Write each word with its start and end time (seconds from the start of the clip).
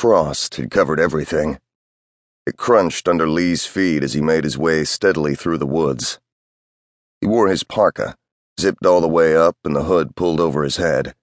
frost 0.00 0.54
had 0.54 0.70
covered 0.70 0.98
everything. 0.98 1.58
It 2.46 2.56
crunched 2.56 3.06
under 3.06 3.28
Lee's 3.28 3.66
feet 3.66 4.02
as 4.02 4.14
he 4.14 4.22
made 4.22 4.44
his 4.44 4.56
way 4.56 4.82
steadily 4.84 5.34
through 5.34 5.58
the 5.58 5.66
woods. 5.66 6.18
He 7.20 7.26
wore 7.26 7.48
his 7.48 7.64
parka, 7.64 8.16
zipped 8.58 8.86
all 8.86 9.02
the 9.02 9.16
way 9.20 9.36
up 9.36 9.58
and 9.62 9.76
the 9.76 9.82
hood 9.82 10.16
pulled 10.16 10.40
over 10.40 10.64
his 10.64 10.78
head. 10.78 11.14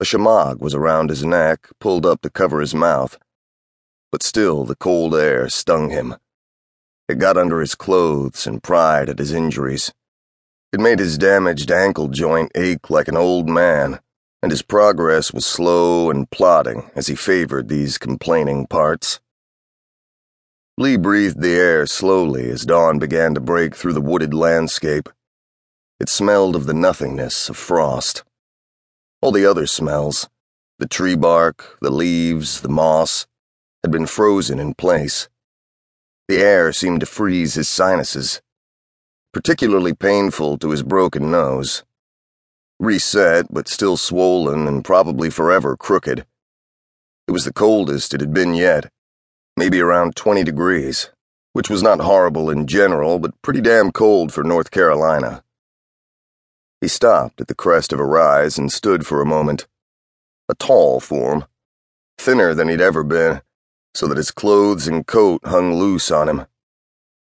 A 0.00 0.06
shemagh 0.06 0.60
was 0.60 0.74
around 0.74 1.10
his 1.10 1.26
neck, 1.26 1.68
pulled 1.78 2.06
up 2.06 2.22
to 2.22 2.30
cover 2.30 2.60
his 2.60 2.74
mouth. 2.74 3.18
But 4.10 4.22
still 4.22 4.64
the 4.64 4.76
cold 4.76 5.14
air 5.14 5.50
stung 5.50 5.90
him. 5.90 6.16
It 7.06 7.18
got 7.18 7.36
under 7.36 7.60
his 7.60 7.74
clothes 7.74 8.46
and 8.46 8.62
pried 8.62 9.10
at 9.10 9.18
his 9.18 9.34
injuries. 9.34 9.92
It 10.72 10.80
made 10.80 11.00
his 11.00 11.18
damaged 11.18 11.70
ankle 11.70 12.08
joint 12.08 12.50
ache 12.54 12.88
like 12.88 13.08
an 13.08 13.18
old 13.18 13.46
man 13.46 14.00
and 14.42 14.50
his 14.50 14.62
progress 14.62 15.32
was 15.32 15.44
slow 15.44 16.10
and 16.10 16.30
plodding 16.30 16.90
as 16.94 17.06
he 17.06 17.14
favored 17.14 17.68
these 17.68 17.98
complaining 17.98 18.66
parts. 18.66 19.20
Lee 20.78 20.96
breathed 20.96 21.42
the 21.42 21.54
air 21.54 21.84
slowly 21.86 22.48
as 22.50 22.64
dawn 22.64 22.98
began 22.98 23.34
to 23.34 23.40
break 23.40 23.76
through 23.76 23.92
the 23.92 24.00
wooded 24.00 24.32
landscape. 24.32 25.10
It 25.98 26.08
smelled 26.08 26.56
of 26.56 26.64
the 26.64 26.72
nothingness 26.72 27.50
of 27.50 27.56
frost. 27.58 28.24
All 29.20 29.32
the 29.32 29.44
other 29.44 29.66
smells, 29.66 30.30
the 30.78 30.88
tree 30.88 31.16
bark, 31.16 31.76
the 31.82 31.90
leaves, 31.90 32.62
the 32.62 32.70
moss, 32.70 33.26
had 33.82 33.90
been 33.90 34.06
frozen 34.06 34.58
in 34.58 34.72
place. 34.72 35.28
The 36.28 36.38
air 36.38 36.72
seemed 36.72 37.00
to 37.00 37.06
freeze 37.06 37.54
his 37.54 37.68
sinuses, 37.68 38.40
particularly 39.34 39.92
painful 39.92 40.56
to 40.58 40.70
his 40.70 40.82
broken 40.82 41.30
nose 41.30 41.84
reset, 42.80 43.46
but 43.52 43.68
still 43.68 43.96
swollen 43.96 44.66
and 44.66 44.84
probably 44.84 45.30
forever 45.30 45.76
crooked. 45.76 46.24
It 47.28 47.30
was 47.30 47.44
the 47.44 47.52
coldest 47.52 48.14
it 48.14 48.20
had 48.20 48.32
been 48.32 48.54
yet, 48.54 48.90
maybe 49.56 49.80
around 49.80 50.16
20 50.16 50.42
degrees, 50.42 51.10
which 51.52 51.68
was 51.68 51.82
not 51.82 52.00
horrible 52.00 52.48
in 52.48 52.66
general, 52.66 53.18
but 53.18 53.40
pretty 53.42 53.60
damn 53.60 53.92
cold 53.92 54.32
for 54.32 54.42
North 54.42 54.70
Carolina. 54.70 55.44
He 56.80 56.88
stopped 56.88 57.40
at 57.42 57.48
the 57.48 57.54
crest 57.54 57.92
of 57.92 58.00
a 58.00 58.04
rise 58.04 58.56
and 58.56 58.72
stood 58.72 59.06
for 59.06 59.20
a 59.20 59.26
moment. 59.26 59.68
A 60.48 60.54
tall 60.54 60.98
form, 60.98 61.44
thinner 62.18 62.54
than 62.54 62.68
he'd 62.68 62.80
ever 62.80 63.04
been, 63.04 63.42
so 63.94 64.06
that 64.06 64.16
his 64.16 64.30
clothes 64.30 64.88
and 64.88 65.06
coat 65.06 65.42
hung 65.44 65.74
loose 65.74 66.10
on 66.10 66.28
him. 66.28 66.46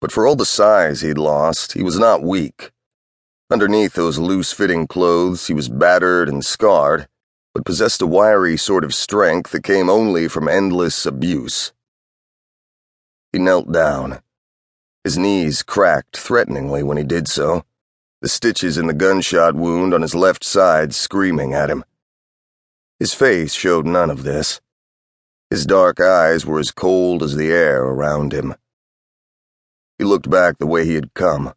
But 0.02 0.12
for 0.12 0.28
all 0.28 0.36
the 0.36 0.46
size 0.46 1.02
he'd 1.02 1.18
lost, 1.18 1.74
he 1.74 1.84
was 1.84 1.98
not 1.98 2.22
weak. 2.22 2.72
Underneath 3.50 3.94
those 3.94 4.20
loose 4.20 4.52
fitting 4.52 4.88
clothes, 4.88 5.48
he 5.48 5.54
was 5.54 5.70
battered 5.70 6.28
and 6.28 6.44
scarred, 6.44 7.08
but 7.54 7.64
possessed 7.64 8.02
a 8.02 8.08
wiry 8.08 8.58
sort 8.58 8.84
of 8.84 8.94
strength 8.94 9.52
that 9.52 9.64
came 9.64 9.90
only 9.90 10.28
from 10.28 10.50
endless 10.50 11.06
abuse. 11.06 11.72
He 13.32 13.40
knelt 13.40 13.72
down. 13.72 14.20
His 15.06 15.18
knees 15.18 15.64
cracked 15.64 16.18
threateningly 16.18 16.84
when 16.84 16.98
he 16.98 17.06
did 17.06 17.30
so, 17.30 17.64
the 18.22 18.28
stitches 18.28 18.78
in 18.78 18.88
the 18.88 18.94
gunshot 18.94 19.56
wound 19.56 19.94
on 19.94 20.02
his 20.02 20.14
left 20.14 20.44
side 20.44 20.94
screaming 20.94 21.54
at 21.54 21.70
him. 21.70 21.86
His 23.00 23.14
face 23.14 23.54
showed 23.54 23.86
none 23.86 24.10
of 24.10 24.24
this. 24.24 24.60
His 25.50 25.66
dark 25.66 26.02
eyes 26.02 26.46
were 26.46 26.60
as 26.60 26.72
cold 26.72 27.24
as 27.24 27.38
the 27.38 27.54
air 27.54 27.84
around 27.84 28.34
him. 28.34 28.56
He 29.98 30.04
looked 30.04 30.30
back 30.30 30.58
the 30.58 30.68
way 30.68 30.84
he 30.84 30.96
had 30.96 31.14
come 31.14 31.54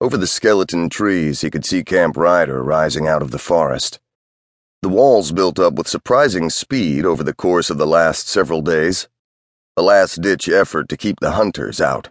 over 0.00 0.16
the 0.16 0.26
skeleton 0.26 0.88
trees, 0.88 1.42
he 1.42 1.50
could 1.50 1.64
see 1.64 1.84
Camp 1.84 2.16
Ryder 2.16 2.62
rising 2.62 3.06
out 3.06 3.22
of 3.22 3.30
the 3.30 3.38
forest. 3.38 4.00
The 4.82 4.88
walls 4.88 5.30
built 5.30 5.58
up 5.58 5.74
with 5.74 5.88
surprising 5.88 6.48
speed 6.48 7.04
over 7.04 7.22
the 7.22 7.34
course 7.34 7.68
of 7.68 7.76
the 7.76 7.86
last 7.86 8.28
several 8.28 8.62
days, 8.62 9.08
a 9.76 9.82
last 9.82 10.22
ditch 10.22 10.48
effort 10.48 10.88
to 10.88 10.96
keep 10.96 11.20
the 11.20 11.32
hunters 11.32 11.80
out. 11.80 12.08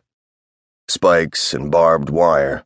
Spikes 0.88 1.54
and 1.54 1.72
barbed 1.72 2.10
wire, 2.10 2.64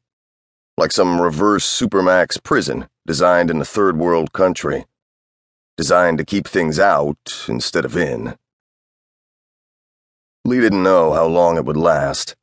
like 0.77 0.91
some 0.91 1.21
reverse 1.21 1.65
Supermax 1.65 2.41
prison 2.43 2.87
designed 3.07 3.49
in 3.49 3.61
a 3.61 3.65
third 3.65 3.97
world 3.97 4.33
country, 4.33 4.85
designed 5.77 6.17
to 6.17 6.25
keep 6.25 6.47
things 6.47 6.79
out 6.79 7.45
instead 7.47 7.85
of 7.85 7.95
in. 7.95 8.37
Lee 10.45 10.59
didn't 10.59 10.83
know 10.83 11.13
how 11.13 11.25
long 11.25 11.55
it 11.55 11.63
would 11.63 11.77
last. 11.77 12.35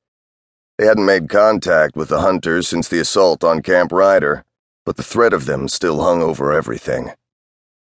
They 0.80 0.86
hadn't 0.86 1.04
made 1.04 1.28
contact 1.28 1.94
with 1.94 2.08
the 2.08 2.22
hunters 2.22 2.66
since 2.66 2.88
the 2.88 3.00
assault 3.00 3.44
on 3.44 3.60
Camp 3.60 3.92
Ryder, 3.92 4.46
but 4.86 4.96
the 4.96 5.02
threat 5.02 5.34
of 5.34 5.44
them 5.44 5.68
still 5.68 6.00
hung 6.02 6.22
over 6.22 6.54
everything. 6.54 7.10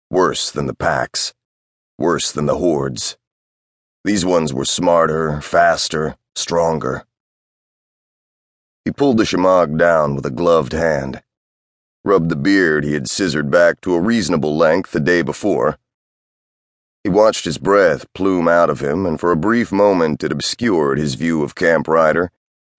Worse 0.09 0.49
than 0.49 0.65
the 0.65 0.73
packs. 0.73 1.35
Worse 1.99 2.31
than 2.31 2.47
the 2.47 2.57
hordes. 2.57 3.15
These 4.03 4.25
ones 4.25 4.55
were 4.55 4.65
smarter, 4.65 5.39
faster, 5.39 6.15
stronger. 6.35 7.05
He 8.85 8.91
pulled 8.91 9.17
the 9.17 9.23
shemagh 9.23 9.77
down 9.77 10.15
with 10.15 10.25
a 10.25 10.31
gloved 10.31 10.73
hand, 10.73 11.21
rubbed 12.03 12.29
the 12.29 12.35
beard 12.35 12.83
he 12.83 12.93
had 12.93 13.07
scissored 13.07 13.51
back 13.51 13.81
to 13.81 13.93
a 13.93 14.01
reasonable 14.01 14.57
length 14.57 14.93
the 14.93 14.99
day 14.99 15.21
before. 15.21 15.77
He 17.03 17.09
watched 17.11 17.45
his 17.45 17.59
breath 17.59 18.11
plume 18.13 18.47
out 18.47 18.71
of 18.71 18.79
him, 18.79 19.05
and 19.05 19.19
for 19.19 19.31
a 19.31 19.37
brief 19.37 19.71
moment 19.71 20.23
it 20.23 20.31
obscured 20.31 20.97
his 20.97 21.13
view 21.13 21.43
of 21.43 21.53
Camp 21.53 21.87
Ryder 21.87 22.31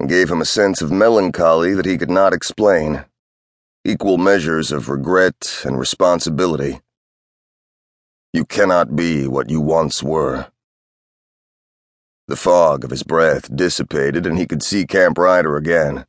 gave 0.09 0.31
him 0.31 0.41
a 0.41 0.47
sense 0.47 0.81
of 0.81 0.91
melancholy 0.91 1.75
that 1.75 1.85
he 1.85 1.99
could 1.99 2.11
not 2.11 2.33
explain, 2.33 3.05
equal 3.85 4.17
measures 4.17 4.73
of 4.73 4.89
regret 4.89 5.63
and 5.65 5.79
responsibility. 5.79 6.81
You 8.33 8.45
cannot 8.45 8.97
be 8.97 9.27
what 9.27 9.51
you 9.51 9.61
once 9.61 10.03
were. 10.03 10.47
The 12.29 12.37
fog 12.37 12.85
of 12.85 12.91
his 12.91 13.03
breath 13.03 13.55
dissipated, 13.55 14.25
and 14.25 14.39
he 14.39 14.47
could 14.47 14.63
see 14.63 14.87
Camp 14.87 15.19
Ryder 15.19 15.57
again. 15.57 16.07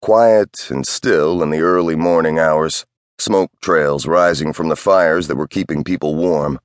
Quiet 0.00 0.70
and 0.70 0.86
still 0.86 1.42
in 1.42 1.50
the 1.50 1.60
early 1.60 1.96
morning 1.96 2.38
hours, 2.38 2.86
smoke 3.18 3.50
trails 3.60 4.06
rising 4.06 4.52
from 4.52 4.68
the 4.68 4.76
fires 4.76 5.26
that 5.26 5.36
were 5.36 5.48
keeping 5.48 5.84
people 5.84 6.14
warm. 6.14 6.58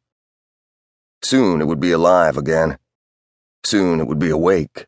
Soon 1.21 1.59
it 1.59 1.65
would 1.65 1.79
be 1.79 1.91
alive 1.91 2.37
again. 2.37 2.77
Soon 3.65 3.99
it 3.99 4.07
would 4.07 4.19
be 4.19 4.29
awake 4.29 4.85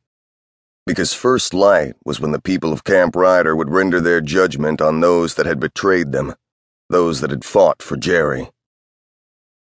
because 0.88 1.12
first 1.12 1.54
light 1.54 1.96
was 2.06 2.22
when 2.22 2.32
the 2.32 2.42
people 2.42 2.72
of 2.72 2.86
Camp 2.86 3.14
Ryder 3.14 3.54
would 3.58 3.70
render 3.70 4.00
their 4.00 4.22
judgment 4.22 4.82
on 4.82 5.02
those 5.02 5.36
that 5.36 5.46
had 5.46 5.60
betrayed 5.60 6.14
them, 6.14 6.34
those 6.90 7.20
that 7.20 7.30
had 7.30 7.44
fought 7.44 7.82
for 7.84 7.98
Jerry. 7.98 8.50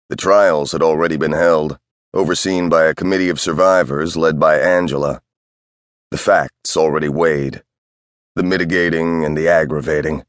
The 0.08 0.16
trials 0.16 0.72
had 0.72 0.82
already 0.82 1.18
been 1.18 1.32
held, 1.32 1.78
overseen 2.14 2.70
by 2.70 2.86
a 2.86 2.94
committee 2.94 3.28
of 3.28 3.38
survivors 3.38 4.16
led 4.16 4.40
by 4.40 4.58
Angela. 4.58 5.20
The 6.10 6.16
facts 6.16 6.74
already 6.74 7.10
weighed, 7.10 7.62
the 8.34 8.42
mitigating 8.42 9.22
and 9.22 9.36
the 9.36 9.46
aggravating. 9.46 10.24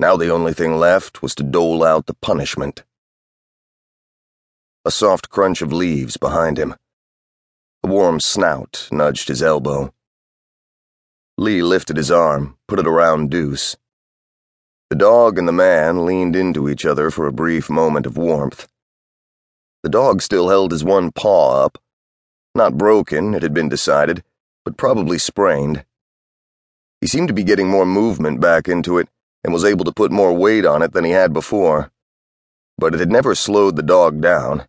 Now 0.00 0.16
the 0.16 0.30
only 0.30 0.54
thing 0.54 0.78
left 0.78 1.20
was 1.20 1.34
to 1.34 1.42
dole 1.42 1.84
out 1.84 2.06
the 2.06 2.14
punishment. 2.14 2.82
A 4.86 4.90
soft 4.90 5.28
crunch 5.28 5.60
of 5.60 5.70
leaves 5.70 6.16
behind 6.16 6.58
him. 6.58 6.76
A 7.84 7.88
warm 7.88 8.20
snout 8.20 8.88
nudged 8.90 9.28
his 9.28 9.42
elbow. 9.42 9.92
Lee 11.40 11.62
lifted 11.62 11.96
his 11.96 12.10
arm, 12.10 12.58
put 12.66 12.80
it 12.80 12.86
around 12.88 13.30
Deuce. 13.30 13.76
The 14.90 14.96
dog 14.96 15.38
and 15.38 15.46
the 15.46 15.52
man 15.52 16.04
leaned 16.04 16.34
into 16.34 16.68
each 16.68 16.84
other 16.84 17.12
for 17.12 17.28
a 17.28 17.32
brief 17.32 17.70
moment 17.70 18.06
of 18.06 18.16
warmth. 18.16 18.66
The 19.84 19.88
dog 19.88 20.20
still 20.20 20.48
held 20.48 20.72
his 20.72 20.82
one 20.82 21.12
paw 21.12 21.64
up. 21.64 21.78
Not 22.56 22.76
broken, 22.76 23.34
it 23.34 23.44
had 23.44 23.54
been 23.54 23.68
decided, 23.68 24.24
but 24.64 24.76
probably 24.76 25.16
sprained. 25.16 25.84
He 27.00 27.06
seemed 27.06 27.28
to 27.28 27.34
be 27.34 27.44
getting 27.44 27.68
more 27.68 27.86
movement 27.86 28.40
back 28.40 28.66
into 28.66 28.98
it 28.98 29.08
and 29.44 29.52
was 29.52 29.64
able 29.64 29.84
to 29.84 29.92
put 29.92 30.10
more 30.10 30.32
weight 30.32 30.66
on 30.66 30.82
it 30.82 30.92
than 30.92 31.04
he 31.04 31.12
had 31.12 31.32
before. 31.32 31.92
But 32.78 32.94
it 32.94 33.00
had 33.00 33.12
never 33.12 33.36
slowed 33.36 33.76
the 33.76 33.84
dog 33.84 34.20
down. 34.20 34.66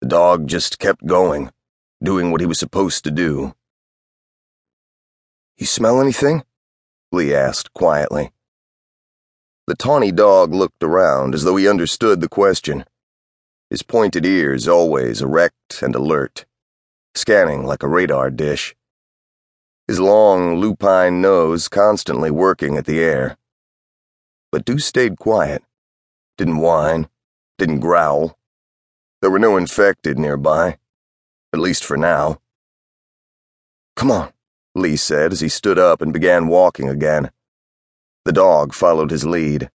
The 0.00 0.08
dog 0.08 0.46
just 0.46 0.78
kept 0.78 1.04
going, 1.04 1.52
doing 2.02 2.30
what 2.30 2.40
he 2.40 2.46
was 2.46 2.58
supposed 2.58 3.04
to 3.04 3.10
do. 3.10 3.54
You 5.56 5.66
smell 5.66 6.00
anything? 6.00 6.44
Lee 7.12 7.34
asked 7.34 7.72
quietly. 7.72 8.32
The 9.66 9.76
tawny 9.76 10.10
dog 10.10 10.54
looked 10.54 10.82
around 10.82 11.34
as 11.34 11.44
though 11.44 11.56
he 11.56 11.68
understood 11.68 12.20
the 12.20 12.28
question, 12.28 12.84
his 13.70 13.82
pointed 13.82 14.26
ears 14.26 14.66
always 14.66 15.22
erect 15.22 15.82
and 15.82 15.94
alert, 15.94 16.46
scanning 17.14 17.64
like 17.64 17.82
a 17.82 17.88
radar 17.88 18.30
dish, 18.30 18.74
his 19.86 20.00
long, 20.00 20.56
lupine 20.56 21.20
nose 21.20 21.68
constantly 21.68 22.30
working 22.30 22.76
at 22.76 22.86
the 22.86 23.00
air. 23.00 23.36
But 24.50 24.64
Deuce 24.64 24.86
stayed 24.86 25.18
quiet, 25.18 25.62
didn't 26.36 26.58
whine, 26.58 27.08
didn't 27.58 27.80
growl. 27.80 28.38
There 29.20 29.30
were 29.30 29.38
no 29.38 29.56
infected 29.56 30.18
nearby, 30.18 30.78
at 31.52 31.60
least 31.60 31.84
for 31.84 31.96
now. 31.96 32.40
Come 33.96 34.10
on. 34.10 34.32
Lee 34.74 34.96
said 34.96 35.32
as 35.32 35.40
he 35.40 35.48
stood 35.48 35.78
up 35.78 36.00
and 36.00 36.12
began 36.12 36.46
walking 36.46 36.88
again. 36.88 37.30
The 38.24 38.32
dog 38.32 38.72
followed 38.74 39.10
his 39.10 39.26
lead. 39.26 39.70